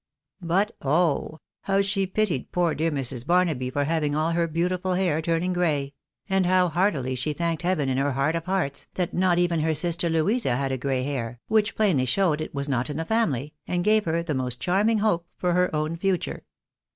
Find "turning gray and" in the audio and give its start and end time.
5.21-6.47